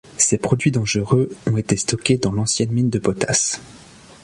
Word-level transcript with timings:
Ces 0.17 0.39
produits 0.39 0.71
dangereux 0.71 1.29
ont 1.45 1.57
été 1.57 1.77
stockés 1.77 2.17
dans 2.17 2.31
l'ancienne 2.31 2.71
mine 2.71 2.89
de 2.89 2.97
potasse. 2.97 3.61